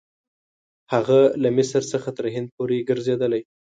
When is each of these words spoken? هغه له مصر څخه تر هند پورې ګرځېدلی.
هغه 0.93 1.19
له 1.41 1.49
مصر 1.57 1.81
څخه 1.91 2.09
تر 2.17 2.25
هند 2.35 2.47
پورې 2.55 2.85
ګرځېدلی. 2.89 3.41